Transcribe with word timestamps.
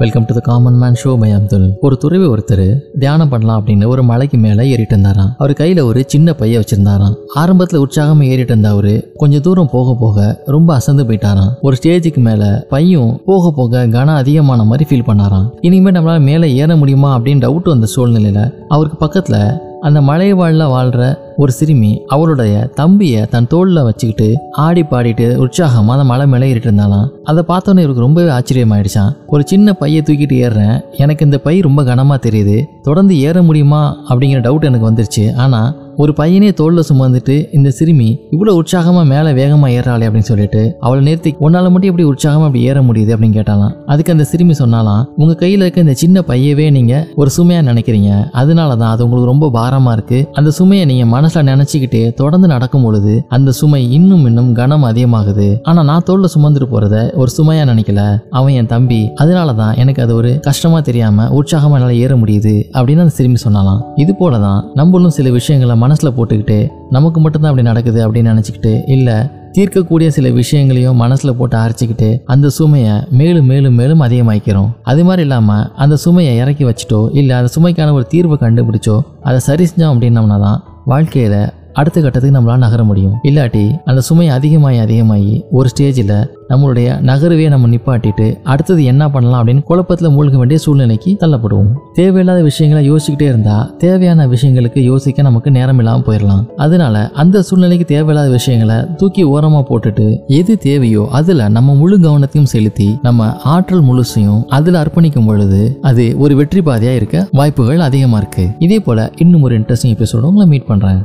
Welcome 0.00 0.26
to 0.28 0.34
the 0.36 0.40
common 0.40 0.76
man 0.80 0.94
show 1.00 1.10
my 1.18 1.28
Abdul 1.30 1.66
ஒரு 1.80 1.96
துறவி 1.96 2.26
ஒருத்தர் 2.26 2.62
தியானம் 2.98 3.28
பண்ணலாம் 3.28 3.58
அப்படின்னு 3.60 3.86
ஒரு 3.86 4.02
மலைக்கு 4.02 4.38
மேலே 4.38 4.62
ஏறிட்டு 4.70 4.94
இருந்தாராம். 4.94 5.34
அவர் 5.38 5.52
கையில் 5.52 5.80
ஒரு 5.80 6.04
சின்ன 6.06 6.34
பைய 6.34 6.60
வச்சிருந்தாராம். 6.60 7.16
ஆரம்பத்தில் 7.34 7.80
உற்சாகமாக 7.80 8.30
ஏறிட்டு 8.32 8.52
இருந்த 8.52 8.68
அவரு 8.68 8.94
கொஞ்சம் 9.16 9.40
தூரம் 9.40 9.70
போக 9.72 9.96
போக 10.00 10.42
ரொம்ப 10.46 10.74
அசந்து 10.74 11.04
போயிட்டாராம். 11.04 11.52
ஒரு 11.60 11.76
ஸ்டேஜுக்கு 11.82 12.22
மேலே 12.28 12.50
பையும் 12.74 13.14
போக 13.30 13.52
போக 13.56 13.86
கனம் 13.86 14.20
அதிகமான 14.22 14.64
மாதிரி 14.64 14.86
ஃபீல் 14.90 15.08
பண்ணாராம். 15.10 15.48
இனிமேல் 15.60 15.94
நம்மளால் 15.94 16.28
மேலே 16.30 16.54
ஏற 16.54 16.76
முடியுமா 16.76 17.18
அப்படின்னு 17.18 17.44
டவுட் 17.46 17.72
வந்த 17.74 17.86
சூழ்நிலையில் 17.86 18.44
அவருக்கு 18.68 18.98
பக்கத்தில் 19.06 19.68
அந்த 19.88 19.98
மலை 20.08 20.34
வாழ்ல 20.38 20.64
வாழ்கிற 20.76 21.04
ஒரு 21.42 21.52
சிறுமி 21.58 21.90
அவளுடைய 22.06 22.54
தம்பியை 22.80 23.20
தன் 23.34 23.46
தோளில் 23.46 23.82
வச்சுக்கிட்டு 23.82 24.26
ஆடி 24.64 24.82
பாடிட்டு 24.90 25.26
உற்சாகமாக 25.44 25.96
அந்த 25.96 26.04
மலை 26.10 26.26
மேலே 26.32 26.48
ஏறிட்டு 26.50 26.70
இருந்தாலாம் 26.70 27.06
அதை 27.24 27.42
பார்த்தோன்னே 27.48 27.84
இவருக்கு 27.84 28.06
ரொம்பவே 28.06 28.30
ஆச்சரியமாயிடுச்சான் 28.38 29.12
ஒரு 29.26 29.42
சின்ன 29.46 29.72
பையை 29.72 30.00
தூக்கிட்டு 30.02 30.36
ஏறுறேன். 30.44 30.76
எனக்கு 31.02 31.24
இந்த 31.24 31.38
பை 31.38 31.54
ரொம்ப 31.60 31.84
கனமாக 31.84 32.28
தெரியுது. 32.28 32.56
தொடர்ந்து 32.82 33.14
ஏற 33.28 33.42
முடியுமா 33.48 33.82
அப்படிங்கிற 34.08 34.40
டவுட் 34.46 34.68
எனக்கு 34.70 34.88
வந்துருச்சு. 34.90 35.24
ஆனால் 35.44 35.68
ஒரு 36.00 36.12
பையனே 36.18 36.50
தோளில் 36.58 36.86
சுமந்துட்டு 36.88 37.34
இந்த 37.56 37.68
சிறுமி 37.78 38.06
இவ்வளோ 38.34 38.52
உற்சாகமாக 38.58 39.06
மேலே 39.10 39.30
வேகமாக 39.38 39.72
ஏறாளே 39.78 40.04
அப்படின்னு 40.08 40.28
சொல்லிட்டு 40.28 40.60
அவளை 40.80 41.00
நிறுத்தி 41.06 41.30
உன்னால 41.46 41.70
மட்டும் 41.72 41.90
எப்படி 41.90 42.04
உற்சாகமாக 42.10 42.46
அப்படி 42.48 42.62
ஏற 42.70 42.78
முடியுது? 42.82 43.10
அப்படின்னு 43.14 43.36
கேட்டாலாம் 43.38 43.72
அதுக்கு 43.92 44.12
அந்த 44.12 44.24
சிறுமி 44.24 44.54
சொன்னாலாம் 44.58 45.02
உங்கள் 45.20 45.38
கையில் 45.42 45.60
இருக்க 45.60 45.84
இந்த 45.86 45.94
சின்ன 46.02 46.22
பையவே 46.30 46.66
நீங்கள் 46.76 47.02
ஒரு 47.20 47.30
சுமையாக 47.30 47.64
நினைக்கிறீங்க. 47.70 48.10
அதனாலதான் 48.42 48.92
அது 48.94 49.04
உங்களுக்கு 49.06 49.30
ரொம்ப 49.32 49.50
பாரமாக 49.56 49.96
இருக்குது 49.96 50.26
அந்த 50.32 50.52
சுமையை 50.58 50.84
நீங்கள் 50.90 51.10
மனசில் 51.14 51.48
நினச்சிக்கிட்டே 51.50 52.02
தொடர்ந்து 52.20 52.48
நடக்கும் 52.54 52.82
பொழுது 52.82 53.14
அந்த 53.28 53.54
சுமை 53.60 53.82
இன்னும் 53.98 54.24
இன்னும் 54.30 54.50
கனம் 54.60 54.86
அதிகமாகுது. 54.90 55.48
ஆனால் 55.62 55.88
நான் 55.90 56.06
தோளில் 56.10 56.32
சுமந்துட்டு 56.36 56.70
போறத 56.74 56.96
ஒரு 57.22 57.30
சுமையாக 57.36 57.68
நினைக்கல. 57.72 58.00
அவன் 58.30 58.56
என் 58.60 58.72
தம்பி. 58.74 59.00
அதனாலதான் 59.24 59.74
எனக்கு 59.84 60.02
அது 60.06 60.14
ஒரு 60.14 60.32
கஷ்டமா 60.48 60.80
தெரியாமல் 60.80 61.30
உற்சாகமாக 61.40 61.80
என்னால் 61.80 62.00
ஏற 62.06 62.14
முடியுது. 62.22 62.56
அப்படின்னு 62.78 63.04
அந்த 63.06 63.16
சிறுமி 63.20 63.38
சொன்னாலாம் 63.46 63.82
இது 63.96 64.14
போல 64.14 64.42
தான் 64.46 64.60
நம்மளும் 64.74 65.16
சில 65.18 65.30
விஷயங்களை 65.38 65.76
மனசில் 65.90 66.16
போட்டுக்கிட்டு 66.16 66.58
நமக்கு 66.90 67.18
மட்டும்தான் 67.20 67.50
அப்படி 67.50 67.66
நடக்குது 67.66 68.00
அப்படின்னு 68.06 68.32
நினச்சிக்கிட்டு 68.32 68.72
இல்லை 68.88 69.18
தீர்க்கக்கூடிய 69.54 70.08
சில 70.08 70.26
விஷயங்களையும் 70.30 70.96
மனசில் 70.96 71.36
போட்டு 71.36 71.56
அரைச்சிக்கிட்டு 71.56 72.08
அந்த 72.24 72.46
சுமையை 72.48 72.94
மேலும் 73.10 73.46
மேலும் 73.46 73.74
மேலும் 73.74 74.02
அதிகமாக்கிறோம் 74.02 74.68
அது 74.82 75.02
மாதிரி 75.04 75.22
இல்லாமல் 75.22 75.64
அந்த 75.76 75.94
சுமையை 75.96 76.34
இறக்கி 76.36 76.64
வச்சுட்டோ 76.64 77.00
இல்லை 77.12 77.34
அந்த 77.36 77.50
சுமைக்கான 77.56 77.94
ஒரு 77.94 78.06
தீர்வை 78.12 78.36
கண்டுபிடிச்சோ 78.40 78.96
அதை 79.22 79.38
சரி 79.40 79.64
செஞ்சோம் 79.64 79.92
அப்படின்னம்னா 79.92 80.38
தான் 80.40 80.60
வாழ்க்கையில் 80.84 81.40
அடுத்த 81.74 81.96
கட்டத்துக்கு 82.00 82.36
நம்மளால் 82.38 82.64
நகர 82.66 82.84
முடியும். 82.84 83.14
இல்லாட்டி 83.28 83.64
அந்த 83.84 84.00
சுமை 84.00 84.28
அதிகமாகி 84.28 84.78
அதிகமாகி 84.78 85.44
ஒரு 85.50 85.68
ஸ்டேஜில் 85.72 86.14
நம்மளுடைய 86.48 86.88
நகரவே 87.08 87.48
நம்ம 87.48 87.68
நிப்பாட்டிட்டு 87.68 88.26
அடுத்தது 88.42 88.84
என்ன 88.84 89.10
பண்ணலாம் 89.10 89.40
அப்படின்னு 89.40 89.62
குழப்பத்தில் 89.62 90.12
மூழ்க 90.16 90.36
வேண்டிய 90.36 90.58
சூழ்நிலைக்கு 90.58 91.16
தள்ளப்படுவோம். 91.20 91.68
தேவையில்லாத 91.94 92.42
விஷயங்களை 92.42 92.82
யோசிச்சுக்கிட்டே 92.90 93.28
இருந்தால் 93.28 93.76
தேவையான 93.78 94.26
விஷயங்களுக்கு 94.26 94.82
யோசிக்க 94.82 95.22
நமக்கு 95.22 95.50
நேரம் 95.50 95.78
இல்லாமல் 95.78 96.06
போயிடலாம் 96.06 96.42
அதனால 96.56 97.10
அந்த 97.14 97.42
சூழ்நிலைக்கு 97.42 97.84
தேவையில்லாத 97.84 98.30
விஷயங்களை 98.30 98.78
தூக்கி 98.96 99.24
ஓரமாக 99.24 99.64
போட்டுட்டு 99.70 100.06
எது 100.26 100.58
தேவையோ 100.58 101.04
அதில் 101.10 101.44
நம்ம 101.48 101.74
முழு 101.74 101.98
கவனத்தையும் 101.98 102.50
செலுத்தி 102.54 102.88
நம்ம 103.02 103.30
ஆற்றல் 103.44 103.84
முழுசையும் 103.84 104.42
அதில் 104.48 104.74
அர்ப்பணிக்கும் 104.74 105.24
பொழுது 105.24 105.78
அது 105.82 106.18
ஒரு 106.18 106.34
வெற்றி 106.34 106.62
பாதையாக 106.62 106.96
இருக்க 106.96 107.28
வாய்ப்புகள் 107.32 107.80
அதிகமாக 107.80 108.22
இருக்குது 108.22 108.52
இதே 108.58 108.78
போல் 108.78 109.10
இன்னும் 109.16 109.42
ஒரு 109.42 109.58
இன்ட்ரெஸ்டிங் 109.58 109.96
எபிசோட 109.96 110.22
உங்களை 110.22 110.48
மீட் 110.48 110.68
பண்ணுறேன் 110.68 111.00